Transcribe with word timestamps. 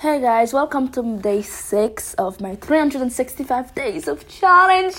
Hey 0.00 0.18
guys, 0.18 0.54
welcome 0.54 0.88
to 0.92 1.18
day 1.18 1.42
six 1.42 2.14
of 2.14 2.40
my 2.40 2.54
365 2.54 3.74
days 3.74 4.08
of 4.08 4.26
challenge. 4.26 4.94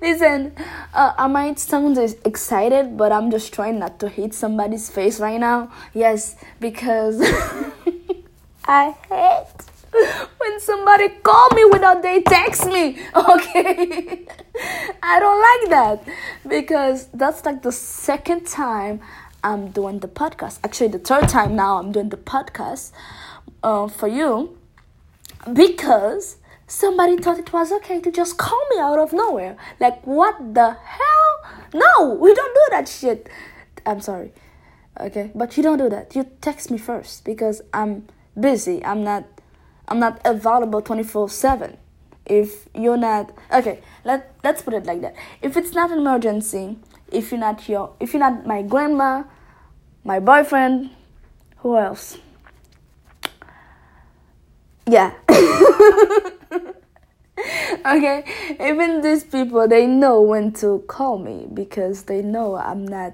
Listen, 0.00 0.54
uh, 0.94 1.12
I 1.18 1.26
might 1.26 1.58
sound 1.58 1.98
excited, 2.24 2.96
but 2.96 3.12
I'm 3.12 3.30
just 3.30 3.52
trying 3.52 3.78
not 3.78 4.00
to 4.00 4.08
hit 4.08 4.32
somebody's 4.32 4.88
face 4.88 5.20
right 5.20 5.38
now. 5.38 5.70
Yes, 5.92 6.34
because 6.60 7.20
I 8.64 8.94
hate 9.10 10.24
when 10.38 10.60
somebody 10.60 11.10
call 11.22 11.50
me 11.50 11.66
without 11.66 12.02
they 12.02 12.22
text 12.22 12.68
me. 12.68 12.98
Okay, 13.14 14.24
I 15.02 15.20
don't 15.20 15.42
like 15.50 15.70
that 15.76 16.08
because 16.48 17.08
that's 17.12 17.44
like 17.44 17.62
the 17.62 17.72
second 17.72 18.46
time 18.46 19.00
I'm 19.44 19.72
doing 19.72 19.98
the 19.98 20.08
podcast. 20.08 20.60
Actually, 20.64 20.88
the 20.88 21.00
third 21.00 21.28
time 21.28 21.54
now 21.54 21.76
I'm 21.76 21.92
doing 21.92 22.08
the 22.08 22.16
podcast 22.16 22.92
uh, 23.62 23.88
for 23.88 24.08
you 24.08 24.58
because 25.52 26.36
somebody 26.66 27.16
thought 27.16 27.38
it 27.38 27.52
was 27.52 27.72
okay 27.72 28.00
to 28.00 28.10
just 28.10 28.36
call 28.36 28.60
me 28.70 28.78
out 28.78 28.98
of 28.98 29.12
nowhere. 29.12 29.56
Like, 29.80 30.06
what 30.06 30.54
the 30.54 30.76
hell? 30.82 31.52
No, 31.74 32.14
we 32.14 32.34
don't 32.34 32.54
do 32.54 32.66
that 32.70 32.88
shit. 32.88 33.28
I'm 33.86 34.00
sorry. 34.00 34.32
Okay, 35.00 35.30
but 35.34 35.56
you 35.56 35.62
don't 35.62 35.78
do 35.78 35.88
that. 35.88 36.14
You 36.14 36.26
text 36.40 36.70
me 36.70 36.78
first 36.78 37.24
because 37.24 37.62
I'm 37.72 38.06
busy. 38.38 38.84
I'm 38.84 39.04
not. 39.04 39.24
I'm 39.90 40.00
not 40.00 40.20
available 40.22 40.82
24 40.82 41.30
7 41.30 41.78
if 42.26 42.68
you're 42.74 42.98
not 42.98 43.32
okay 43.50 43.80
let, 44.04 44.34
let's 44.44 44.60
put 44.60 44.74
it 44.74 44.84
like 44.84 45.00
that 45.00 45.14
if 45.40 45.56
it's 45.56 45.72
not 45.72 45.90
an 45.90 45.98
emergency 45.98 46.76
if 47.10 47.30
you're 47.30 47.40
not 47.40 47.66
your 47.68 47.94
if 47.98 48.12
you're 48.12 48.20
not 48.20 48.46
my 48.46 48.60
grandma 48.60 49.24
my 50.04 50.20
boyfriend 50.20 50.90
who 51.58 51.76
else 51.76 52.18
yeah. 54.88 55.12
Okay 57.86 58.24
even 58.60 59.00
these 59.00 59.22
people 59.22 59.68
they 59.68 59.86
know 59.86 60.20
when 60.20 60.52
to 60.54 60.82
call 60.88 61.18
me 61.18 61.46
because 61.54 62.02
they 62.02 62.20
know 62.20 62.56
i'm 62.56 62.84
not 62.84 63.12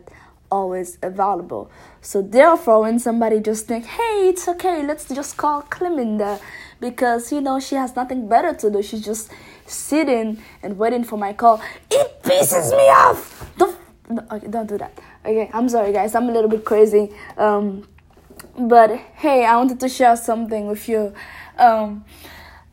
always 0.55 0.99
available. 1.03 1.71
So 2.01 2.23
therefore 2.23 2.81
when 2.83 2.99
somebody 2.99 3.41
just 3.41 3.67
think 3.67 3.85
hey 3.87 4.29
it's 4.31 4.47
okay 4.49 4.87
let's 4.87 5.09
just 5.09 5.37
call 5.37 5.63
cleminda 5.63 6.41
because 6.81 7.33
you 7.33 7.41
know 7.41 7.59
she 7.61 7.75
has 7.75 7.97
nothing 7.97 8.29
better 8.29 8.53
to 8.55 8.71
do. 8.71 8.83
She's 8.83 9.05
just 9.05 9.31
sitting 9.67 10.43
and 10.63 10.79
waiting 10.79 11.05
for 11.05 11.19
my 11.19 11.33
call. 11.33 11.61
It 11.91 12.23
pisses 12.23 12.71
me 12.71 12.87
off! 13.03 13.51
Don't 13.59 13.77
okay, 14.33 14.47
don't 14.49 14.69
do 14.69 14.79
that. 14.79 14.93
Okay 15.25 15.51
i'm 15.53 15.69
sorry 15.69 15.93
guys 15.93 16.15
i'm 16.15 16.29
a 16.29 16.33
little 16.33 16.51
bit 16.51 16.65
crazy. 16.65 17.11
Um 17.37 17.89
but 18.59 18.91
hey 19.23 19.45
i 19.45 19.57
wanted 19.57 19.81
to 19.81 19.89
share 19.89 20.17
something 20.17 20.67
with 20.67 20.89
you 20.89 21.13
um, 21.59 22.05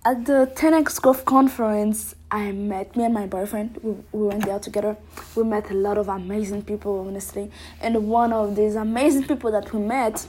at 0.03 0.25
the 0.25 0.51
10x 0.55 1.01
Growth 1.01 1.25
Conference, 1.25 2.15
I 2.31 2.51
met 2.51 2.95
me 2.95 3.05
and 3.05 3.13
my 3.13 3.27
boyfriend. 3.27 3.77
We, 3.83 3.95
we 4.11 4.27
went 4.27 4.45
there 4.45 4.59
together. 4.59 4.97
We 5.35 5.43
met 5.43 5.69
a 5.69 5.73
lot 5.73 5.97
of 5.97 6.07
amazing 6.07 6.63
people, 6.63 7.05
honestly. 7.07 7.51
And 7.81 8.07
one 8.07 8.33
of 8.33 8.55
these 8.55 8.75
amazing 8.75 9.25
people 9.25 9.51
that 9.51 9.73
we 9.73 9.79
met, 9.79 10.25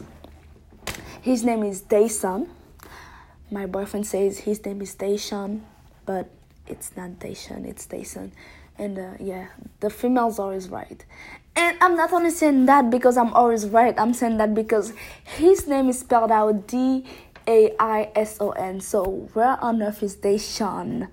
his 1.20 1.44
name 1.44 1.62
is 1.62 1.81
Dayson. 1.81 2.50
My 3.50 3.67
boyfriend 3.67 4.06
says 4.06 4.39
his 4.39 4.64
name 4.64 4.83
is 4.83 4.94
Dayson, 4.94 5.64
but 6.05 6.28
it's 6.66 6.97
not 6.97 7.19
Dayson, 7.19 7.64
it's 7.64 7.87
Dayson. 7.87 8.33
And 8.78 8.98
uh, 8.98 9.12
yeah, 9.20 9.48
the 9.81 9.91
female's 9.91 10.39
always 10.39 10.69
right. 10.69 11.05
And 11.55 11.77
I'm 11.81 11.97
not 11.97 12.12
only 12.12 12.31
saying 12.31 12.66
that 12.66 12.91
because 12.91 13.16
I'm 13.16 13.33
always 13.34 13.66
right, 13.69 13.94
I'm 13.98 14.14
saying 14.14 14.39
that 14.39 14.55
because 14.55 14.92
his 15.25 15.66
name 15.66 15.89
is 15.91 16.00
spelled 16.00 16.31
out 16.31 16.66
D 16.66 17.05
a 17.53 17.75
I 17.78 18.11
S 18.14 18.39
O 18.41 18.50
N. 18.50 18.81
So 18.81 19.28
where 19.34 19.62
on 19.62 19.83
earth 19.83 20.03
is 20.03 20.17
Deshaun 20.17 21.08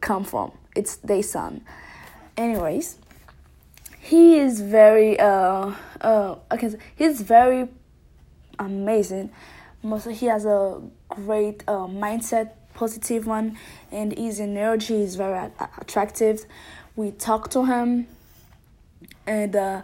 come 0.00 0.24
from? 0.24 0.52
It's 0.76 0.98
Dayson. 0.98 1.64
Anyways, 2.36 2.98
he 3.98 4.38
is 4.38 4.60
very 4.60 5.18
uh 5.18 5.72
uh 6.00 6.36
okay 6.52 6.70
he's 6.96 7.22
very 7.22 7.68
amazing. 8.58 9.30
Mostly 9.82 10.14
he 10.14 10.26
has 10.26 10.44
a 10.44 10.82
great 11.08 11.64
uh, 11.66 11.86
mindset, 12.04 12.52
positive 12.74 13.26
one, 13.26 13.56
and 13.90 14.16
his 14.16 14.38
energy 14.38 15.02
is 15.02 15.16
very 15.16 15.50
attractive. 15.80 16.44
We 16.96 17.12
talk 17.12 17.50
to 17.52 17.64
him, 17.64 18.06
and 19.26 19.56
uh, 19.56 19.82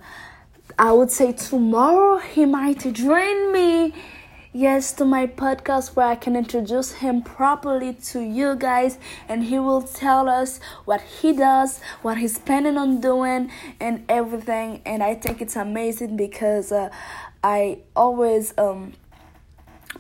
I 0.79 0.93
would 0.93 1.11
say 1.11 1.33
tomorrow 1.33 2.19
he 2.19 2.45
might 2.45 2.81
join 2.93 3.53
me 3.53 3.95
yes 4.57 4.91
to 4.91 5.05
my 5.05 5.27
podcast 5.27 5.95
where 5.95 6.07
I 6.07 6.15
can 6.15 6.35
introduce 6.35 6.93
him 6.93 7.21
properly 7.21 7.93
to 7.93 8.21
you 8.21 8.57
guys 8.57 8.99
and 9.29 9.45
he 9.45 9.59
will 9.59 9.83
tell 9.83 10.31
us 10.31 10.61
what 10.87 11.03
he 11.03 11.35
does, 11.35 11.79
what 12.01 12.17
he's 12.17 12.39
planning 12.39 12.79
on 12.79 13.03
doing 13.03 13.51
and 13.79 14.03
everything. 14.09 14.81
And 14.87 15.03
I 15.03 15.15
think 15.15 15.43
it's 15.43 15.57
amazing 15.57 16.17
because 16.17 16.73
uh, 16.73 16.89
I 17.45 17.81
always 17.95 18.55
um, 18.57 18.95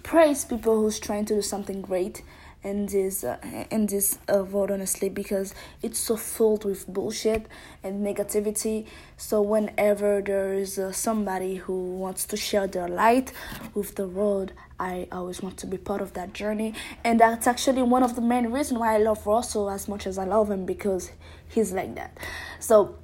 praise 0.03 0.47
people 0.47 0.81
who's 0.81 0.99
trying 0.99 1.27
to 1.27 1.35
do 1.35 1.43
something 1.43 1.83
great 1.83 2.23
in 2.67 2.87
this 2.87 3.23
uh, 3.23 3.39
in 3.71 3.87
this 3.87 4.19
uh, 4.29 4.43
world 4.43 4.73
honestly 4.73 5.09
because 5.09 5.55
it's 5.83 6.01
so 6.01 6.17
filled 6.17 6.65
with 6.65 6.85
bullshit 6.89 7.47
and 7.85 8.05
negativity. 8.05 8.87
So 9.17 9.41
whenever 9.41 10.21
there 10.21 10.53
is 10.53 10.77
uh, 10.77 10.91
somebody 10.91 11.55
who 11.55 11.95
wants 11.95 12.27
to 12.27 12.37
share 12.37 12.67
their 12.67 12.89
light 12.89 13.33
with 13.75 13.95
the 13.95 14.09
world 14.09 14.53
i 14.79 15.07
always 15.13 15.41
want 15.41 15.57
to 15.57 15.67
be 15.67 15.79
part 15.79 16.03
of 16.03 16.13
that 16.15 16.35
journey. 16.35 16.75
And 17.05 17.21
that's 17.21 17.47
actually 17.47 17.83
one 17.83 18.03
of 18.03 18.17
the 18.17 18.21
main 18.21 18.47
reasons 18.51 18.81
why 18.81 18.97
i 18.97 18.99
love 18.99 19.25
russell 19.27 19.71
as 19.71 19.87
much 19.87 20.05
as 20.07 20.19
i 20.19 20.25
love 20.25 20.51
him 20.51 20.67
because 20.67 21.13
he's 21.49 21.73
like 21.73 21.95
that. 21.95 22.19
So 22.59 22.97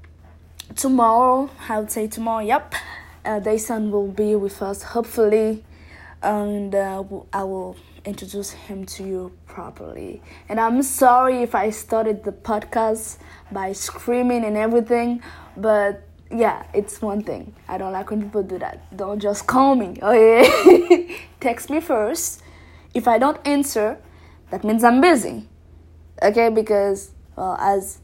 tomorrow 0.75 1.51
i 1.69 1.79
would 1.79 1.93
say 1.93 2.09
tomorrow 2.09 2.45
yep 2.45 2.75
uh, 3.25 3.39
Dayson 3.39 3.93
will 3.93 4.09
be 4.09 4.35
with 4.35 4.61
us 4.61 4.83
hopefully. 4.83 5.65
And 6.21 6.75
uh, 6.75 7.05
i 7.33 7.45
will 7.45 7.77
introduce 8.05 8.51
him 8.51 8.85
to 8.85 9.05
you 9.05 9.33
properly. 9.53 10.23
And 10.49 10.59
I'm 10.59 10.83
sorry 10.83 11.43
if 11.43 11.55
I 11.55 11.69
started 11.69 12.25
the 12.25 12.33
podcast 12.33 13.19
by 13.53 13.73
screaming 13.73 14.45
and 14.45 14.57
everything, 14.57 15.23
but 15.57 16.09
yeah, 16.31 16.65
it's 16.73 17.03
one 17.03 17.23
thing. 17.23 17.55
I 17.69 17.77
don't 17.77 17.93
like 17.93 18.11
when 18.11 18.23
people 18.23 18.43
do 18.43 18.59
that. 18.59 18.97
Don't 18.97 19.21
just 19.21 19.47
call 19.47 19.75
me. 19.75 19.99
Okay? 20.03 21.21
Text 21.41 21.69
me 21.69 21.81
first. 21.81 22.43
If 22.95 23.07
I 23.07 23.19
don't 23.19 23.39
answer, 23.47 23.99
that 24.51 24.65
means 24.65 24.83
I'm 24.83 25.03
busy. 25.03 25.47
Okay? 26.23 26.49
Because, 26.49 27.11
well, 27.37 27.59
as 27.61 27.99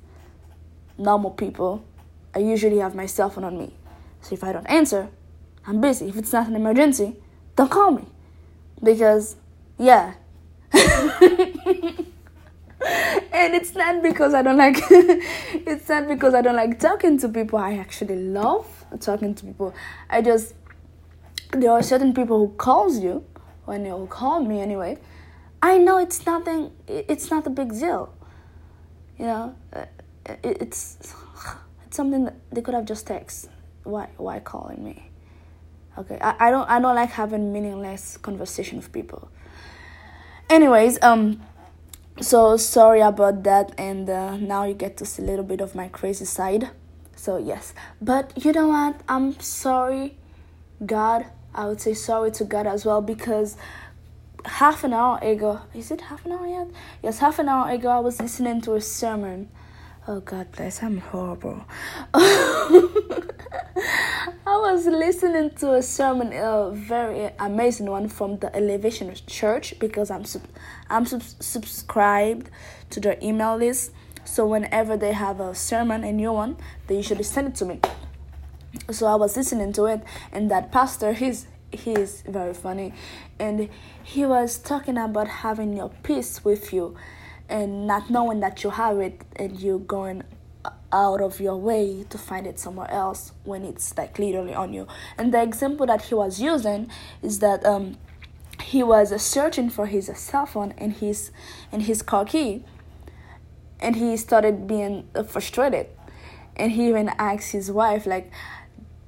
normal 0.99 1.31
people, 1.31 1.83
I 2.35 2.41
usually 2.41 2.79
have 2.79 2.95
my 2.95 3.07
cell 3.07 3.31
phone 3.31 3.45
on 3.45 3.59
me. 3.59 3.75
So 4.21 4.35
if 4.35 4.45
I 4.45 4.53
don't 4.53 4.67
answer, 4.67 5.09
I'm 5.67 5.81
busy. 5.81 6.09
If 6.11 6.17
it's 6.17 6.33
not 6.33 6.47
an 6.47 6.57
emergency, 6.57 7.17
don't 7.57 7.71
call 7.71 7.93
me. 7.93 8.05
Because 8.83 9.37
yeah. 9.79 10.15
And 13.33 13.55
it's 13.55 13.75
not 13.75 14.03
because 14.03 14.35
I 14.35 14.43
don't 14.43 14.57
like 14.57 14.77
it's 14.91 15.89
not 15.89 16.09
because 16.09 16.35
I 16.35 16.43
don't 16.43 16.57
like 16.57 16.79
talking 16.79 17.19
to 17.19 17.29
people. 17.29 17.59
I 17.59 17.75
actually 17.77 18.17
love 18.17 18.67
talking 19.01 19.35
to 19.35 19.45
people. 19.45 19.75
I 20.09 20.23
just 20.23 20.55
there 21.53 21.73
are 21.73 21.83
certain 21.83 22.13
people 22.15 22.39
who 22.39 22.55
calls 22.55 22.99
you 22.99 23.25
when 23.65 23.85
you 23.85 24.07
call 24.11 24.41
me 24.41 24.61
anyway. 24.61 24.99
I 25.63 25.79
know 25.79 25.99
it's 25.99 26.25
nothing. 26.25 26.73
It's 26.87 27.31
not 27.31 27.47
a 27.47 27.51
big 27.51 27.73
deal. 27.73 28.13
You 29.19 29.27
know, 29.27 29.55
uh, 29.73 29.87
it's 30.45 30.99
it's 31.87 31.97
something 31.97 32.25
that 32.25 32.37
they 32.53 32.61
could 32.61 32.75
have 32.75 32.85
just 32.85 33.07
text. 33.07 33.49
Why 33.85 34.09
why 34.17 34.39
calling 34.41 34.85
me? 34.85 35.11
Okay, 35.97 36.19
I, 36.21 36.49
I 36.49 36.51
don't 36.51 36.69
I 36.71 36.81
don't 36.81 36.95
like 36.95 37.11
having 37.11 37.53
meaningless 37.53 38.17
conversation 38.19 38.79
with 38.79 38.93
people 38.93 39.31
anyways 40.51 40.99
um 41.03 41.41
so 42.21 42.57
sorry 42.57 43.01
about 43.01 43.45
that 43.45 43.73
and 43.79 44.11
uh, 44.11 44.37
now 44.37 44.65
you 44.65 44.75
get 44.75 44.97
to 44.97 45.07
see 45.07 45.23
a 45.23 45.25
little 45.25 45.45
bit 45.45 45.61
of 45.61 45.75
my 45.77 45.87
crazy 45.89 46.25
side. 46.25 46.71
So 47.15 47.37
yes. 47.37 47.73
But 48.03 48.33
you 48.45 48.53
know 48.53 48.69
what? 48.69 49.01
I'm 49.09 49.39
sorry 49.39 50.17
god. 50.85 51.27
I 51.55 51.67
would 51.67 51.81
say 51.81 51.95
sorry 51.95 52.31
to 52.33 52.45
god 52.45 52.67
as 52.67 52.85
well 52.85 53.01
because 53.03 53.57
half 54.45 54.85
an 54.85 54.93
hour 54.93 55.19
ago 55.23 55.61
is 55.75 55.91
it 55.91 56.03
half 56.03 56.25
an 56.27 56.33
hour 56.33 56.47
yet? 56.47 56.69
Yes 57.03 57.19
half 57.19 57.39
an 57.39 57.49
hour 57.49 57.71
ago 57.71 57.89
i 57.89 57.99
was 57.99 58.21
listening 58.21 58.61
to 58.63 58.75
a 58.75 58.81
sermon 58.81 59.49
oh 60.09 60.21
god 60.21 60.51
bless 60.53 60.83
i'm 60.83 60.99
horrible 60.99 61.65
I 64.47 64.57
was 64.57 64.87
listening 64.87 65.51
to 65.59 65.75
a 65.75 65.83
sermon, 65.83 66.33
a 66.33 66.71
very 66.73 67.31
amazing 67.39 67.91
one 67.91 68.09
from 68.09 68.39
the 68.39 68.55
Elevation 68.57 69.15
Church 69.27 69.79
because 69.79 70.11
I'm 70.11 70.25
sub- 70.25 70.49
I'm 70.89 71.05
sub- 71.05 71.23
subscribed 71.39 72.51
to 72.91 72.99
their 72.99 73.19
email 73.23 73.57
list. 73.57 73.93
So 74.25 74.47
whenever 74.47 74.97
they 74.97 75.13
have 75.13 75.39
a 75.41 75.55
sermon, 75.55 76.03
a 76.03 76.13
new 76.13 76.33
one, 76.33 76.57
they 76.87 76.97
usually 76.97 77.25
send 77.25 77.49
it 77.49 77.55
to 77.57 77.67
me. 77.67 77.81
So 78.91 79.07
I 79.07 79.17
was 79.17 79.37
listening 79.37 79.73
to 79.75 79.85
it, 79.85 80.03
and 80.33 80.51
that 80.51 80.73
pastor, 80.73 81.13
he's 81.13 81.47
he 81.71 81.93
is 81.93 82.23
very 82.27 82.55
funny, 82.55 82.95
and 83.39 83.69
he 84.03 84.25
was 84.25 84.59
talking 84.59 84.97
about 84.97 85.29
having 85.29 85.77
your 85.77 85.91
peace 86.03 86.43
with 86.43 86.73
you, 86.73 86.97
and 87.49 87.87
not 87.87 88.11
knowing 88.11 88.41
that 88.41 88.63
you 88.63 88.71
have 88.71 88.99
it, 88.99 89.23
and 89.37 89.59
you're 89.61 89.79
going 89.79 90.23
out 90.93 91.21
of 91.21 91.41
your 91.41 91.57
way 91.57 92.05
to 92.09 92.19
find 92.19 92.47
it 92.47 92.59
somewhere 92.59 92.91
else 92.91 93.33
when 93.45 93.65
it's 93.65 93.97
like 93.97 94.19
literally 94.19 94.55
on 94.55 94.73
you. 94.73 94.87
And 95.17 95.33
the 95.33 95.43
example 95.43 95.87
that 95.87 96.03
he 96.03 96.15
was 96.15 96.41
using 96.41 96.91
is 97.23 97.41
that 97.41 97.65
um 97.65 97.99
he 98.63 98.83
was 98.83 99.21
searching 99.23 99.71
for 99.71 99.87
his 99.87 100.11
cell 100.17 100.47
phone 100.47 100.75
and 100.79 100.95
his 100.95 101.31
and 101.71 101.83
his 101.83 102.03
car 102.03 102.25
key 102.25 102.65
and 103.81 103.97
he 103.97 104.17
started 104.17 104.67
being 104.67 105.09
frustrated 105.27 105.87
and 106.57 106.73
he 106.73 106.89
even 106.89 107.09
asked 107.19 107.53
his 107.53 107.71
wife 107.71 108.07
like 108.07 108.33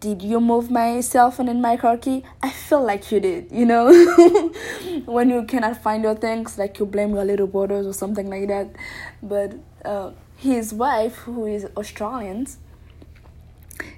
did 0.00 0.22
you 0.22 0.40
move 0.40 0.70
my 0.70 1.00
cell 1.02 1.30
phone 1.30 1.48
in 1.48 1.60
my 1.60 1.76
car 1.76 1.98
key? 1.98 2.24
I 2.42 2.50
feel 2.50 2.82
like 2.82 3.12
you 3.12 3.20
did 3.20 3.52
you 3.52 3.66
know? 3.66 3.86
When 5.04 5.28
you 5.30 5.44
cannot 5.44 5.82
find 5.82 6.02
your 6.02 6.14
things 6.14 6.56
like 6.58 6.78
you 6.78 6.86
blame 6.86 7.14
your 7.14 7.24
little 7.24 7.46
brothers 7.46 7.86
or 7.86 7.92
something 7.92 8.28
like 8.30 8.48
that. 8.48 8.74
But 9.22 9.54
uh, 9.84 10.12
his 10.36 10.72
wife 10.72 11.16
who 11.16 11.44
is 11.44 11.66
australian 11.76 12.46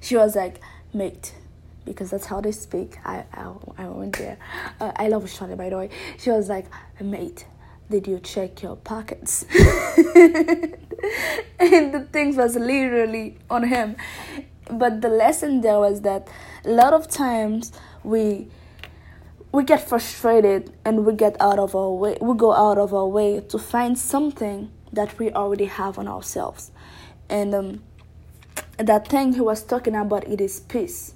she 0.01 0.17
was 0.17 0.35
like 0.35 0.61
mate 0.93 1.35
because 1.85 2.11
that's 2.11 2.27
how 2.27 2.41
they 2.41 2.53
speak. 2.53 2.99
I 3.05 3.25
i, 3.33 3.53
I 3.79 3.89
went 3.89 4.19
there. 4.19 4.39
Uh, 4.81 4.93
i 4.97 5.09
love 5.09 5.23
australia 5.25 5.57
by 5.57 5.71
the 5.71 5.79
way. 5.79 5.91
She 6.19 6.31
was 6.31 6.49
like 6.49 6.67
mate 7.01 7.47
did 7.91 8.07
you 8.07 8.19
check 8.21 8.63
your 8.63 8.77
pockets? 8.77 9.45
and 9.55 10.75
the 11.93 12.09
things 12.11 12.37
was 12.37 12.57
literally 12.57 13.37
on 13.51 13.65
him. 13.65 13.97
But 14.71 15.01
the 15.01 15.09
lesson 15.09 15.61
there 15.61 15.79
was 15.79 16.03
that 16.03 16.29
a 16.65 16.71
lot 16.71 16.93
of 16.93 17.09
times 17.09 17.73
we 18.05 18.49
we 19.53 19.65
get 19.65 19.87
frustrated 19.87 20.73
and 20.85 21.05
we 21.05 21.15
get 21.15 21.37
out 21.41 21.59
of 21.59 21.75
our 21.75 21.91
way 21.91 22.17
we 22.21 22.37
go 22.37 22.53
out 22.55 22.79
of 22.79 22.95
our 22.95 23.07
way 23.07 23.41
to 23.41 23.59
find 23.59 23.99
something 23.99 24.71
that 24.93 25.19
we 25.19 25.31
already 25.33 25.67
have 25.67 25.99
on 25.99 26.09
ourselves. 26.09 26.71
And 27.29 27.55
um, 27.55 27.83
that 28.77 29.09
thing 29.09 29.35
he 29.35 29.41
was 29.41 29.63
talking 29.63 29.95
about 29.95 30.27
it 30.27 30.41
is 30.41 30.61
peace. 30.61 31.15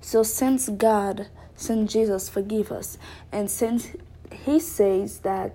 So 0.00 0.22
since 0.22 0.68
god 0.68 1.28
since 1.56 1.92
jesus 1.92 2.28
forgive 2.28 2.72
us 2.72 2.98
and 3.30 3.50
since 3.50 3.88
he 4.44 4.58
says 4.58 5.18
that 5.20 5.54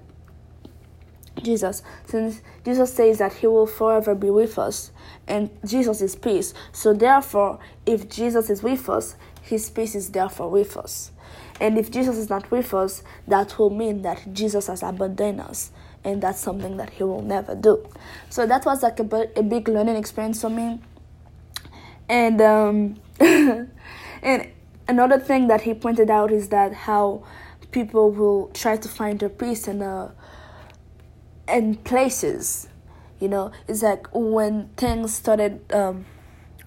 Jesus, 1.43 1.83
since 2.05 2.41
Jesus 2.65 2.93
says 2.93 3.19
that 3.19 3.33
He 3.33 3.47
will 3.47 3.67
forever 3.67 4.15
be 4.15 4.29
with 4.29 4.57
us, 4.57 4.91
and 5.27 5.49
Jesus 5.65 6.01
is 6.01 6.15
peace. 6.15 6.53
So, 6.71 6.93
therefore, 6.93 7.59
if 7.85 8.09
Jesus 8.09 8.49
is 8.49 8.63
with 8.63 8.89
us, 8.89 9.15
His 9.41 9.69
peace 9.69 9.95
is 9.95 10.09
therefore 10.11 10.49
with 10.49 10.77
us. 10.77 11.11
And 11.59 11.77
if 11.77 11.91
Jesus 11.91 12.17
is 12.17 12.29
not 12.29 12.49
with 12.51 12.73
us, 12.73 13.03
that 13.27 13.57
will 13.59 13.69
mean 13.69 14.01
that 14.03 14.33
Jesus 14.33 14.67
has 14.67 14.81
abandoned 14.81 15.41
us, 15.41 15.71
and 16.03 16.21
that's 16.21 16.39
something 16.39 16.77
that 16.77 16.91
He 16.91 17.03
will 17.03 17.21
never 17.21 17.55
do. 17.55 17.87
So, 18.29 18.45
that 18.45 18.65
was 18.65 18.83
like 18.83 18.99
a, 18.99 19.29
a 19.35 19.43
big 19.43 19.67
learning 19.67 19.95
experience 19.95 20.41
for 20.41 20.49
me. 20.49 20.79
And, 22.07 22.41
um, 22.41 22.95
and 23.19 24.49
another 24.87 25.19
thing 25.19 25.47
that 25.47 25.61
He 25.61 25.73
pointed 25.73 26.09
out 26.09 26.31
is 26.31 26.49
that 26.49 26.73
how 26.73 27.23
people 27.71 28.11
will 28.11 28.47
try 28.53 28.77
to 28.77 28.87
find 28.87 29.19
their 29.19 29.29
peace 29.29 29.67
in 29.67 29.81
a 29.81 30.11
and 31.49 31.83
places 31.83 32.69
you 33.19 33.27
know? 33.27 33.51
It's 33.67 33.83
like 33.83 34.07
when 34.13 34.69
things 34.77 35.13
started 35.13 35.71
um, 35.73 36.05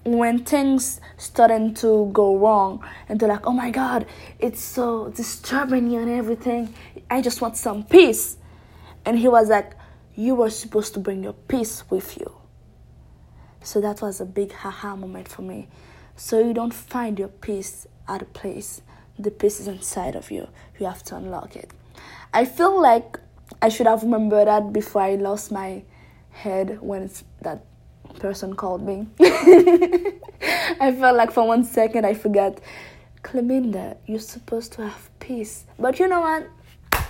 when 0.05 0.43
things 0.43 0.99
started 1.17 1.75
to 1.77 2.09
go 2.13 2.37
wrong 2.37 2.85
and 3.07 3.19
they're 3.19 3.29
like 3.29 3.47
oh 3.47 3.53
my 3.53 3.71
god 3.71 4.05
it's 4.37 4.61
so 4.61 5.09
disturbing 5.09 5.95
and 5.95 6.09
everything. 6.09 6.73
I 7.09 7.21
just 7.21 7.41
want 7.41 7.57
some 7.57 7.83
peace. 7.83 8.37
And 9.05 9.17
he 9.17 9.27
was 9.27 9.49
like 9.49 9.73
you 10.15 10.35
were 10.35 10.49
supposed 10.49 10.93
to 10.93 10.99
bring 10.99 11.23
your 11.23 11.33
peace 11.33 11.83
with 11.89 12.17
you. 12.17 12.31
So 13.61 13.81
that 13.81 14.01
was 14.01 14.19
a 14.21 14.25
big 14.25 14.51
haha 14.51 14.95
moment 14.95 15.27
for 15.27 15.41
me. 15.41 15.69
So 16.15 16.39
you 16.39 16.53
don't 16.53 16.73
find 16.73 17.17
your 17.17 17.29
peace 17.29 17.87
at 18.07 18.21
a 18.21 18.25
place. 18.25 18.81
The 19.17 19.31
peace 19.31 19.59
is 19.59 19.67
inside 19.67 20.15
of 20.15 20.29
you. 20.29 20.49
You 20.79 20.85
have 20.85 21.01
to 21.03 21.15
unlock 21.15 21.55
it. 21.55 21.71
I 22.33 22.45
feel 22.45 22.79
like 22.79 23.19
I 23.63 23.69
should 23.69 23.87
have 23.87 24.03
remembered 24.03 24.49
that 24.49 24.73
before 24.73 25.03
I 25.03 25.15
lost 25.15 25.49
my 25.49 25.83
head 26.31 26.81
when 26.81 27.09
that 27.43 27.63
person 28.19 28.57
called 28.57 28.85
me. 28.85 29.07
I 29.21 30.93
felt 30.99 31.15
like 31.15 31.31
for 31.31 31.47
one 31.47 31.63
second 31.63 32.05
I 32.05 32.13
forgot. 32.13 32.59
Cleminda, 33.23 33.95
you're 34.05 34.19
supposed 34.19 34.73
to 34.73 34.81
have 34.81 35.09
peace. 35.21 35.63
But 35.79 35.97
you 35.97 36.09
know 36.09 36.19
what? 36.19 37.05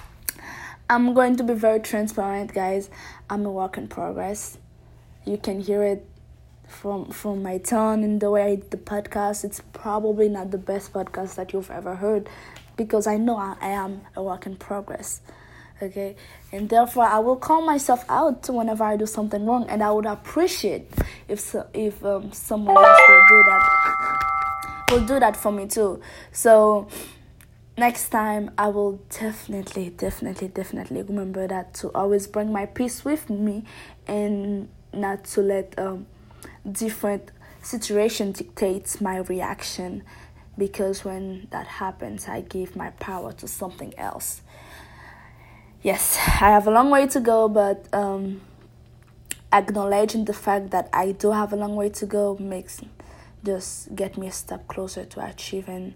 I'm 0.88 1.16
going 1.16 1.38
to 1.38 1.44
be 1.44 1.56
very 1.56 1.80
transparent, 1.80 2.54
guys. 2.54 2.92
I'm 3.32 3.48
a 3.48 3.52
work 3.52 3.80
in 3.80 3.88
progress. 3.88 4.60
You 5.26 5.38
can 5.38 5.60
hear 5.60 5.82
it 5.82 6.06
from 6.68 7.10
from 7.10 7.42
my 7.42 7.58
tone 7.58 8.04
and 8.04 8.22
the 8.22 8.30
way 8.30 8.44
I 8.44 8.56
did 8.58 8.70
the 8.70 8.78
podcast. 8.78 9.44
It's 9.44 9.64
probably 9.74 10.30
not 10.30 10.52
the 10.52 10.60
best 10.60 10.94
podcast 10.94 11.34
that 11.34 11.52
you've 11.52 11.72
ever 11.72 11.96
heard 11.96 12.30
because 12.78 13.08
I 13.08 13.18
know 13.18 13.38
I, 13.38 13.56
I 13.60 13.70
am 13.70 14.02
a 14.16 14.22
work 14.22 14.46
in 14.46 14.56
progress 14.56 15.22
okay? 15.84 16.16
And 16.52 16.70
therefore 16.70 17.06
i 17.06 17.20
will 17.20 17.36
call 17.36 17.62
myself 17.62 18.04
out 18.10 18.50
whenever 18.50 18.84
i 18.84 18.98
do 18.98 19.06
something 19.06 19.46
wrong 19.46 19.66
and 19.70 19.84
i 19.84 19.92
would 19.92 20.06
appreciate 20.06 20.90
if 21.28 21.40
so, 21.40 21.68
if 21.74 22.04
um, 22.04 22.32
someone 22.32 22.78
else 22.78 23.02
will 23.08 23.26
do 23.30 23.44
that 23.48 23.84
will 24.92 25.06
do 25.06 25.20
that 25.20 25.36
for 25.36 25.52
me 25.52 25.68
too. 25.68 26.00
So 26.32 26.88
next 27.78 28.10
time 28.10 28.52
i 28.58 28.68
will 28.68 29.00
definitely 29.10 29.90
definitely 29.90 30.48
definitely 30.48 31.02
remember 31.02 31.48
that 31.48 31.74
to 31.74 31.90
always 31.96 32.28
bring 32.28 32.52
my 32.52 32.68
peace 32.68 33.04
with 33.04 33.30
me 33.30 33.64
and 34.08 34.70
not 34.94 35.24
to 35.26 35.42
let 35.42 35.74
um, 35.80 36.06
different 36.72 37.32
situation 37.64 38.32
dictates 38.32 39.02
my 39.02 39.18
reaction 39.18 40.04
because 40.56 41.04
when 41.04 41.48
that 41.50 41.66
happens 41.66 42.28
i 42.28 42.42
give 42.42 42.76
my 42.76 42.92
power 42.92 43.32
to 43.34 43.48
something 43.48 43.92
else 43.98 44.42
yes, 45.84 46.18
I 46.18 46.50
have 46.50 46.68
a 46.68 46.72
long 46.72 46.90
way 46.90 47.08
to 47.08 47.20
go, 47.20 47.48
but 47.48 47.88
um, 47.94 48.42
acknowledging 49.52 50.26
the 50.26 50.34
fact 50.34 50.72
that 50.72 50.90
I 50.92 51.12
do 51.12 51.32
have 51.32 51.54
a 51.54 51.56
long 51.56 51.76
way 51.76 51.90
to 51.90 52.06
go 52.06 52.38
makes 52.40 52.82
just 53.46 53.94
get 53.96 54.18
me 54.18 54.28
a 54.28 54.32
step 54.32 54.68
closer 54.68 55.04
to 55.06 55.26
achieving 55.26 55.96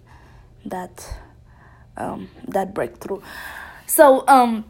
that 0.66 1.16
um, 1.96 2.30
that 2.48 2.74
breakthrough. 2.74 3.22
So 3.88 4.26
um, 4.28 4.66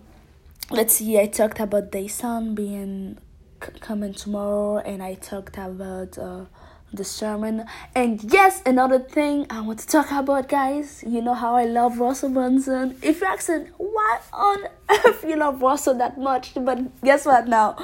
let's 0.70 0.96
see. 0.96 1.20
I 1.20 1.26
talked 1.28 1.60
about 1.60 1.92
Dayson 1.92 2.56
being 2.56 3.18
c- 3.62 3.72
coming 3.80 4.14
tomorrow, 4.14 4.78
and 4.78 5.04
I 5.04 5.16
talked 5.16 5.58
about. 5.58 6.18
Uh, 6.18 6.46
the 6.94 7.04
sermon. 7.04 7.66
And 7.96 8.24
yes, 8.32 8.62
another 8.66 9.00
thing 9.00 9.46
I 9.50 9.62
want 9.62 9.80
to 9.80 9.88
talk 9.88 10.12
about, 10.12 10.50
guys. 10.50 11.04
You 11.06 11.22
know 11.22 11.34
how 11.34 11.56
I 11.56 11.66
love 11.66 12.00
Russell 12.00 12.30
Brunson. 12.30 12.98
If 13.02 13.22
you're 13.22 13.30
asking 13.30 13.70
why 13.78 14.20
on 14.34 14.60
earth 14.90 15.24
you 15.28 15.36
love 15.36 15.62
Russell 15.62 15.96
that 15.96 16.18
much, 16.18 16.54
but 16.56 17.02
guess 17.02 17.26
what 17.26 17.48
now? 17.48 17.78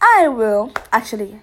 I 0.00 0.28
will 0.28 0.72
actually. 0.92 1.40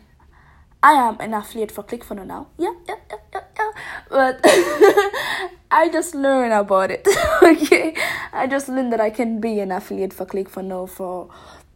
I 0.83 0.93
am 0.93 1.17
an 1.19 1.33
affiliate 1.35 1.71
for 1.71 1.83
ClickFunnels 1.83 2.25
now. 2.25 2.47
Yeah, 2.57 2.73
yeah, 2.87 2.95
yeah, 3.09 3.17
yeah, 3.33 3.41
yeah. 3.57 3.71
But 4.09 4.39
I 5.71 5.89
just 5.91 6.15
learned 6.15 6.53
about 6.53 6.89
it. 6.89 7.07
okay, 7.43 7.95
I 8.33 8.47
just 8.47 8.67
learned 8.67 8.91
that 8.91 8.99
I 8.99 9.11
can 9.11 9.39
be 9.39 9.59
an 9.59 9.71
affiliate 9.71 10.11
for 10.11 10.25
ClickFunnels 10.25 10.89
for 10.89 11.29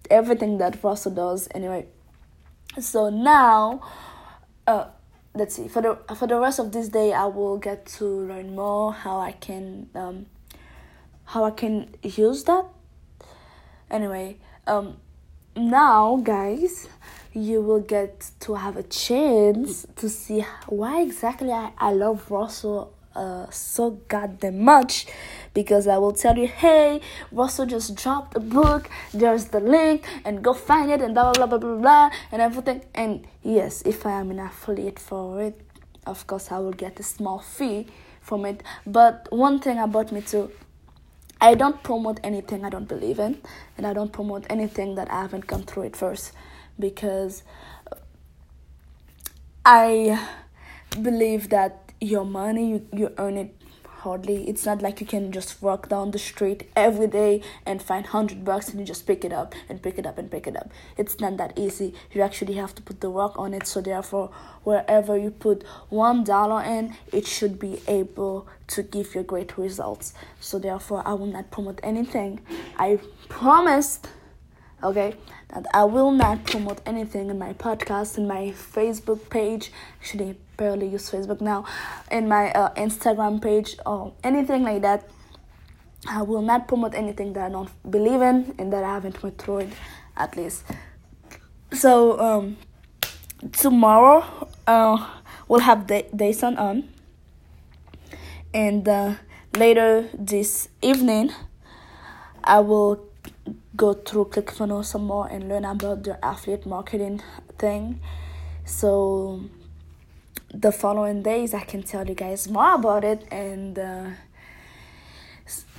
everything 0.09 0.57
that 0.57 0.83
Russell 0.83 1.13
does. 1.13 1.47
Anyway, 1.53 1.85
so 2.79 3.09
now 3.11 3.81
uh, 4.67 4.87
let's 5.33 5.55
see. 5.55 5.67
For 5.67 5.81
the 5.81 5.97
for 6.15 6.27
the 6.27 6.39
rest 6.39 6.59
of 6.59 6.71
this 6.71 6.89
day 6.89 7.13
i 7.13 7.25
will 7.25 7.57
get 7.57 7.85
to 7.85 8.05
learn 8.05 8.55
more 8.55 8.93
how 8.93 9.19
i 9.19 9.31
can 9.33 9.89
um 9.95 10.25
how 11.25 11.43
i 11.43 11.51
can 11.51 11.95
use 12.03 12.43
that. 12.45 12.65
Anyway 13.89 14.37
um 14.67 14.97
now 15.55 16.17
guys 16.17 16.87
you 17.33 17.61
will 17.61 17.81
get 17.81 18.31
to 18.39 18.55
have 18.55 18.77
a 18.77 18.83
chance 18.83 19.85
to 19.95 20.09
see 20.09 20.41
why 20.67 21.01
exactly 21.01 21.51
i, 21.51 21.71
I 21.77 21.93
love 21.93 22.29
russell 22.31 22.94
uh, 23.15 23.49
so 23.49 23.91
goddamn 24.07 24.63
much 24.63 25.07
because 25.53 25.87
I 25.87 25.97
will 25.97 26.11
tell 26.11 26.37
you, 26.37 26.47
hey, 26.47 27.01
Russell 27.31 27.65
just 27.65 27.95
dropped 27.95 28.35
a 28.35 28.39
book, 28.39 28.89
there's 29.13 29.45
the 29.45 29.59
link, 29.59 30.05
and 30.25 30.43
go 30.43 30.53
find 30.53 30.91
it, 30.91 31.01
and 31.01 31.13
blah 31.13 31.31
blah 31.31 31.47
blah 31.47 31.57
blah 31.57 31.75
blah, 31.75 31.81
blah 31.81 32.09
and 32.31 32.41
everything. 32.41 32.83
And 32.93 33.25
yes, 33.43 33.81
if 33.85 34.05
I 34.05 34.19
am 34.19 34.31
an 34.31 34.39
affiliate 34.39 34.99
for 34.99 35.41
it, 35.41 35.59
of 36.05 36.27
course 36.27 36.51
I 36.51 36.59
will 36.59 36.73
get 36.73 36.99
a 36.99 37.03
small 37.03 37.39
fee 37.39 37.87
from 38.21 38.45
it. 38.45 38.63
But 38.85 39.27
one 39.31 39.59
thing 39.59 39.79
about 39.79 40.11
me 40.11 40.21
too, 40.21 40.51
I 41.39 41.55
don't 41.55 41.81
promote 41.83 42.19
anything 42.23 42.65
I 42.65 42.69
don't 42.69 42.87
believe 42.87 43.19
in, 43.19 43.41
and 43.77 43.87
I 43.87 43.93
don't 43.93 44.11
promote 44.11 44.45
anything 44.49 44.95
that 44.95 45.09
I 45.11 45.21
haven't 45.21 45.47
gone 45.47 45.63
through 45.63 45.83
it 45.83 45.95
first 45.95 46.33
because 46.77 47.43
I 49.65 50.19
believe 51.01 51.49
that 51.49 51.84
your 52.05 52.25
money 52.25 52.69
you, 52.69 52.87
you 52.93 53.11
earn 53.17 53.37
it 53.37 53.55
hardly. 54.05 54.47
It's 54.47 54.65
not 54.67 54.83
like 54.83 55.01
you 55.01 55.07
can 55.07 55.31
just 55.31 55.61
walk 55.63 55.89
down 55.89 56.11
the 56.11 56.19
street 56.19 56.69
every 56.75 57.07
day 57.07 57.41
and 57.65 57.81
find 57.81 58.05
100 58.05 58.45
bucks 58.45 58.69
and 58.69 58.79
you 58.79 58.85
just 58.85 59.07
pick 59.07 59.25
it 59.25 59.33
up 59.33 59.55
and 59.67 59.81
pick 59.81 59.97
it 59.97 60.05
up 60.05 60.19
and 60.19 60.29
pick 60.29 60.45
it 60.45 60.55
up. 60.55 60.69
It's 60.95 61.19
not 61.19 61.37
that 61.37 61.57
easy. 61.57 61.95
You 62.11 62.21
actually 62.21 62.53
have 62.53 62.75
to 62.75 62.83
put 62.83 63.01
the 63.01 63.09
work 63.09 63.39
on 63.39 63.55
it. 63.55 63.65
So, 63.65 63.81
therefore, 63.81 64.29
wherever 64.63 65.17
you 65.17 65.31
put 65.31 65.63
$1 65.91 66.67
in, 66.67 66.95
it 67.11 67.25
should 67.25 67.57
be 67.57 67.81
able 67.87 68.47
to 68.67 68.83
give 68.83 69.15
you 69.15 69.23
great 69.23 69.57
results. 69.57 70.13
So, 70.39 70.59
therefore, 70.59 71.01
I 71.03 71.13
will 71.13 71.33
not 71.37 71.49
promote 71.49 71.79
anything. 71.81 72.41
I 72.77 72.99
promised 73.27 74.07
okay 74.83 75.15
that 75.49 75.65
i 75.73 75.83
will 75.83 76.11
not 76.11 76.43
promote 76.45 76.81
anything 76.85 77.29
in 77.29 77.37
my 77.37 77.53
podcast 77.53 78.17
in 78.17 78.27
my 78.27 78.53
facebook 78.73 79.29
page. 79.29 79.71
Actually 80.01 80.29
I 80.29 80.35
barely 80.57 80.87
use 80.87 81.09
facebook 81.11 81.41
now. 81.41 81.65
In 82.11 82.27
my 82.27 82.51
uh, 82.51 82.73
instagram 82.75 83.41
page 83.41 83.77
or 83.85 84.13
anything 84.23 84.63
like 84.63 84.81
that. 84.81 85.09
I 86.07 86.21
will 86.21 86.43
not 86.43 86.67
promote 86.67 86.93
anything 86.93 87.33
that 87.33 87.45
i 87.45 87.49
don't 87.49 87.69
believe 87.89 88.21
in 88.21 88.55
and 88.59 88.71
that 88.73 88.83
i 88.83 88.93
haven't 88.93 89.23
it 89.23 89.69
at 90.17 90.37
least. 90.37 90.63
So 91.73 92.19
um 92.19 92.57
tomorrow 93.51 94.23
uh 94.67 95.09
we'll 95.47 95.61
have 95.61 95.87
the 95.87 96.05
Dayson 96.15 96.57
on. 96.57 96.89
And 98.53 98.87
uh, 98.87 99.15
later 99.57 100.09
this 100.13 100.69
evening 100.81 101.31
i 102.43 102.59
will 102.59 103.03
go 103.75 103.93
through 103.93 104.25
ClickFunnels 104.25 104.85
some 104.85 105.05
more 105.05 105.27
and 105.27 105.49
learn 105.49 105.65
about 105.65 106.03
the 106.03 106.17
affiliate 106.23 106.65
marketing 106.65 107.21
thing. 107.57 107.99
So 108.65 109.41
the 110.53 110.71
following 110.71 111.21
days, 111.21 111.53
I 111.53 111.61
can 111.61 111.83
tell 111.83 112.07
you 112.07 112.15
guys 112.15 112.47
more 112.47 112.75
about 112.75 113.03
it, 113.03 113.25
and 113.31 113.77
uh, 113.77 114.09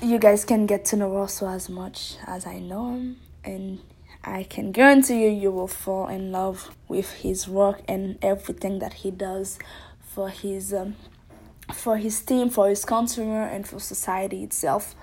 you 0.00 0.18
guys 0.18 0.44
can 0.44 0.66
get 0.66 0.84
to 0.86 0.96
know 0.96 1.16
also 1.16 1.48
as 1.48 1.68
much 1.68 2.16
as 2.26 2.46
I 2.46 2.58
know 2.58 2.94
him, 2.94 3.16
and 3.44 3.80
I 4.22 4.42
can 4.44 4.72
guarantee 4.72 5.24
you, 5.24 5.30
you 5.30 5.50
will 5.50 5.68
fall 5.68 6.08
in 6.08 6.32
love 6.32 6.70
with 6.88 7.12
his 7.12 7.48
work 7.48 7.80
and 7.88 8.18
everything 8.22 8.80
that 8.80 8.94
he 8.94 9.10
does 9.10 9.58
for 10.00 10.28
his 10.28 10.72
um, 10.72 10.96
for 11.72 11.96
his 11.96 12.20
team, 12.20 12.50
for 12.50 12.68
his 12.68 12.84
consumer, 12.84 13.42
and 13.42 13.66
for 13.66 13.80
society 13.80 14.44
itself. 14.44 14.94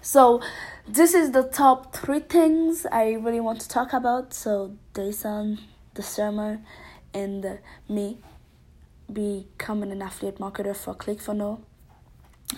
So, 0.00 0.40
this 0.86 1.12
is 1.12 1.32
the 1.32 1.42
top 1.42 1.94
three 1.94 2.20
things 2.20 2.86
I 2.90 3.12
really 3.14 3.40
want 3.40 3.60
to 3.62 3.68
talk 3.68 3.92
about. 3.92 4.32
So, 4.32 4.76
Dayson, 4.94 5.58
the 5.94 6.02
sermon, 6.02 6.64
and 7.12 7.58
me 7.88 8.18
becoming 9.12 9.90
an 9.90 10.02
affiliate 10.02 10.38
marketer 10.38 10.76
for 10.76 10.94
ClickFunnels. 10.94 11.60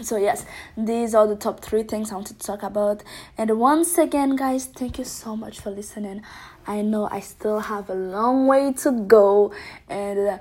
So, 0.02 0.16
yes, 0.16 0.44
these 0.76 1.14
are 1.14 1.26
the 1.26 1.34
top 1.34 1.60
three 1.60 1.82
things 1.82 2.12
I 2.12 2.14
wanted 2.14 2.38
to 2.38 2.46
talk 2.46 2.62
about. 2.62 3.02
And 3.36 3.58
once 3.58 3.98
again, 3.98 4.36
guys, 4.36 4.66
thank 4.66 4.98
you 4.98 5.04
so 5.04 5.34
much 5.34 5.60
for 5.60 5.70
listening. 5.70 6.22
I 6.66 6.82
know 6.82 7.08
I 7.10 7.20
still 7.20 7.60
have 7.60 7.90
a 7.90 7.94
long 7.94 8.46
way 8.46 8.72
to 8.74 8.92
go. 8.92 9.52
And 9.88 10.18
uh, 10.18 10.38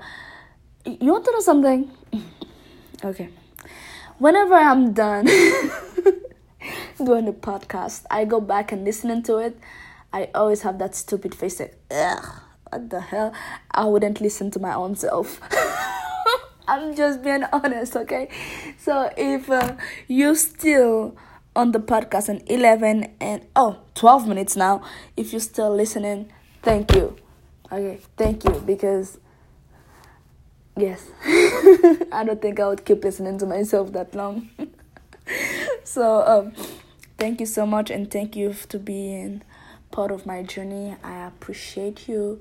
you 0.84 1.12
want 1.12 1.24
to 1.24 1.32
know 1.32 1.40
something? 1.40 1.90
okay. 3.04 3.30
Whenever 4.18 4.54
I'm 4.54 4.92
done. 4.92 5.28
doing 7.04 7.24
the 7.24 7.32
podcast, 7.32 8.04
I 8.10 8.24
go 8.24 8.40
back 8.40 8.72
and 8.72 8.84
listening 8.84 9.22
to 9.24 9.38
it, 9.38 9.58
I 10.12 10.28
always 10.34 10.62
have 10.62 10.78
that 10.78 10.94
stupid 10.94 11.34
face 11.34 11.60
like, 11.60 11.76
ugh, 11.90 12.24
what 12.70 12.90
the 12.90 13.00
hell? 13.00 13.32
I 13.70 13.84
wouldn't 13.84 14.20
listen 14.20 14.50
to 14.52 14.58
my 14.58 14.74
own 14.74 14.96
self. 14.96 15.40
I'm 16.68 16.94
just 16.94 17.22
being 17.22 17.44
honest, 17.52 17.96
okay? 17.96 18.28
So 18.78 19.10
if 19.16 19.50
uh, 19.50 19.76
you 20.06 20.34
still 20.34 21.16
on 21.56 21.72
the 21.72 21.80
podcast 21.80 22.28
in 22.28 22.42
11 22.46 23.12
and 23.20 23.44
oh 23.56 23.78
12 23.94 24.28
minutes 24.28 24.56
now 24.56 24.82
if 25.16 25.32
you're 25.32 25.40
still 25.40 25.74
listening 25.74 26.30
thank 26.62 26.94
you 26.94 27.16
okay 27.72 27.98
thank 28.16 28.44
you 28.44 28.62
because 28.64 29.18
yes 30.76 31.08
i 32.12 32.22
don't 32.24 32.40
think 32.40 32.60
i 32.60 32.68
would 32.68 32.84
keep 32.84 33.02
listening 33.02 33.36
to 33.36 33.46
myself 33.46 33.92
that 33.92 34.14
long 34.14 34.48
so 35.84 36.24
um 36.26 36.52
Thank 37.20 37.38
you 37.38 37.44
so 37.44 37.66
much, 37.66 37.90
and 37.90 38.10
thank 38.10 38.34
you 38.34 38.54
to 38.70 38.78
being 38.78 39.42
part 39.90 40.10
of 40.10 40.24
my 40.24 40.42
journey. 40.42 40.96
I 41.04 41.26
appreciate 41.26 42.08
you, 42.08 42.40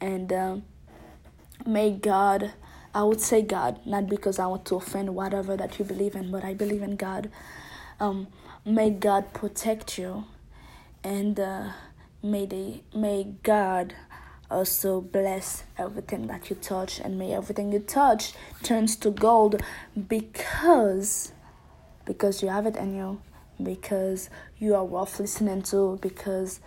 and 0.00 0.32
um, 0.32 0.64
may 1.64 1.92
God, 1.92 2.50
I 2.92 3.04
would 3.04 3.20
say 3.20 3.42
God, 3.42 3.78
not 3.86 4.08
because 4.08 4.40
I 4.40 4.46
want 4.46 4.64
to 4.64 4.74
offend 4.74 5.14
whatever 5.14 5.56
that 5.56 5.78
you 5.78 5.84
believe 5.84 6.16
in, 6.16 6.32
but 6.32 6.42
I 6.42 6.52
believe 6.52 6.82
in 6.82 6.96
God. 6.96 7.30
Um, 8.00 8.26
may 8.64 8.90
God 8.90 9.32
protect 9.34 9.98
you, 9.98 10.24
and 11.04 11.38
uh, 11.38 11.68
may 12.20 12.44
they, 12.44 12.82
may 12.92 13.36
God 13.44 13.94
also 14.50 15.00
bless 15.00 15.62
everything 15.78 16.26
that 16.26 16.50
you 16.50 16.56
touch, 16.56 16.98
and 16.98 17.20
may 17.20 17.34
everything 17.34 17.70
you 17.70 17.78
touch 17.78 18.32
turns 18.64 18.96
to 18.96 19.12
gold 19.12 19.62
because 20.08 21.30
because 22.04 22.42
you 22.42 22.48
have 22.48 22.66
it 22.66 22.74
in 22.74 22.96
you 22.96 23.20
because 23.62 24.30
you 24.58 24.74
are 24.74 24.84
worth 24.84 25.18
listening 25.20 25.62
to, 25.62 25.98
because 26.00 26.60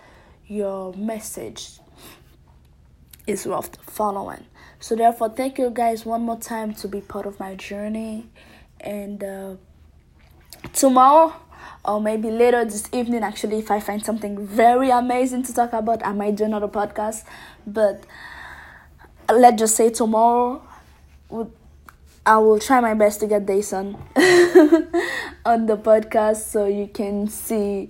your 0.47 0.93
message 0.93 1.79
is 3.27 3.45
worth 3.45 3.77
following. 3.89 4.45
So, 4.79 4.95
therefore, 4.95 5.29
thank 5.29 5.57
you 5.57 5.69
guys 5.69 6.05
one 6.05 6.21
more 6.23 6.39
time 6.39 6.73
to 6.75 6.87
be 6.87 7.01
part 7.01 7.25
of 7.25 7.39
my 7.39 7.55
journey. 7.55 8.29
And 8.79 9.23
uh, 9.23 9.55
tomorrow, 10.73 11.33
or 11.85 12.01
maybe 12.01 12.29
later 12.31 12.65
this 12.65 12.89
evening, 12.91 13.23
actually, 13.23 13.59
if 13.59 13.71
I 13.71 13.79
find 13.79 14.03
something 14.03 14.45
very 14.45 14.89
amazing 14.89 15.43
to 15.43 15.53
talk 15.53 15.73
about, 15.73 16.05
I 16.05 16.13
might 16.13 16.35
do 16.35 16.45
another 16.45 16.67
podcast. 16.67 17.23
But 17.65 18.03
let's 19.29 19.59
just 19.59 19.75
say 19.75 19.89
tomorrow, 19.89 20.63
I 22.25 22.37
will 22.37 22.59
try 22.59 22.79
my 22.81 22.93
best 22.93 23.19
to 23.21 23.27
get 23.27 23.47
Dayson 23.47 23.95
on 25.45 25.65
the 25.65 25.75
podcast 25.75 26.43
so 26.51 26.65
you 26.67 26.87
can 26.87 27.27
see 27.27 27.89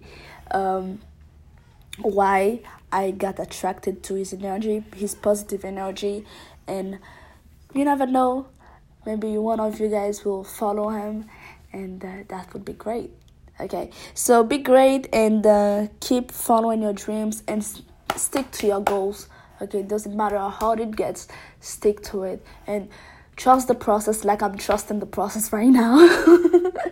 um, 0.52 1.02
why 2.00 2.62
I 2.94 3.12
got 3.12 3.40
attracted 3.40 4.04
to 4.04 4.16
his 4.16 4.32
energy, 4.32 4.86
his 4.96 5.16
positive 5.16 5.66
energy, 5.66 6.26
and 6.66 7.00
you 7.74 7.84
never 7.84 8.06
know, 8.06 8.48
maybe 9.06 9.38
one 9.38 9.60
of 9.60 9.82
you 9.82 9.90
guys 9.90 10.24
will 10.24 10.46
follow 10.46 10.90
him, 10.90 11.26
and 11.74 12.04
uh, 12.04 12.24
that 12.30 12.54
would 12.54 12.64
be 12.64 12.74
great. 12.74 13.12
Okay, 13.60 13.92
so 14.14 14.44
be 14.46 14.58
great 14.60 15.08
and 15.14 15.46
uh, 15.46 15.88
keep 16.00 16.32
following 16.32 16.82
your 16.82 16.94
dreams 16.94 17.44
and 17.50 17.62
s- 17.62 17.82
stick 18.16 18.50
to 18.52 18.68
your 18.68 18.82
goals. 18.82 19.28
Okay, 19.62 19.80
it 19.82 19.90
doesn't 19.90 20.16
matter 20.16 20.38
how 20.38 20.50
hard 20.50 20.80
it 20.80 20.96
gets, 20.96 21.28
stick 21.60 22.02
to 22.04 22.24
it 22.24 22.44
and 22.66 22.90
trust 23.42 23.68
the 23.68 23.74
process 23.74 24.24
like 24.24 24.44
I'm 24.44 24.56
trusting 24.56 25.00
the 25.00 25.08
process 25.08 25.52
right 25.58 25.70
now. 25.70 25.96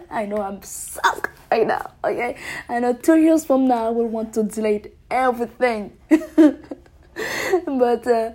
I 0.09 0.25
know 0.25 0.37
I'm 0.37 0.61
stuck 0.63 1.29
right 1.51 1.67
now, 1.67 1.91
okay? 2.03 2.35
I 2.67 2.79
know 2.79 2.93
two 2.93 3.17
years 3.17 3.45
from 3.45 3.67
now 3.67 3.87
I 3.87 3.89
will 3.89 4.07
want 4.07 4.33
to 4.33 4.43
delete 4.43 4.95
everything. 5.11 5.93
but 6.09 8.07
uh, 8.07 8.31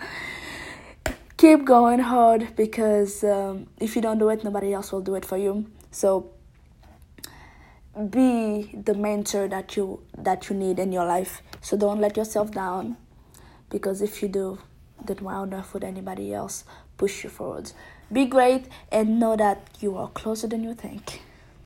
keep 1.37 1.65
going 1.65 1.99
hard 1.99 2.55
because 2.55 3.25
um, 3.25 3.67
if 3.79 3.97
you 3.97 4.03
don't 4.03 4.19
do 4.19 4.29
it, 4.29 4.45
nobody 4.45 4.73
else 4.73 4.93
will 4.93 5.01
do 5.01 5.17
it 5.17 5.25
for 5.25 5.37
you. 5.37 5.67
So 5.91 6.31
be 8.11 8.75
the 8.75 8.95
mentor 8.95 9.49
that 9.49 9.77
you 9.77 10.03
that 10.17 10.49
you 10.49 10.57
need 10.57 10.79
in 10.79 10.93
your 10.93 11.05
life. 11.05 11.43
So 11.61 11.77
don't 11.77 12.01
let 12.01 12.17
yourself 12.17 12.53
down 12.53 12.97
because 13.71 14.03
if 14.03 14.23
you 14.23 14.29
do, 14.29 14.59
then 15.05 15.17
why 15.19 15.35
on 15.35 15.53
earth 15.53 15.75
would 15.75 15.85
anybody 15.85 16.33
else 16.33 16.65
push 16.97 17.25
you 17.25 17.31
forward? 17.31 17.73
Be 18.13 18.27
great 18.27 18.67
and 18.93 19.19
know 19.19 19.37
that 19.37 19.69
you 19.81 19.97
are 19.97 20.09
closer 20.09 20.47
than 20.47 20.63
you 20.63 20.75
think. 20.75 21.21